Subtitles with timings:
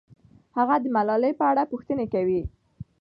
[0.57, 2.41] هغه د ملالۍ په اړه پوښتنې کوي.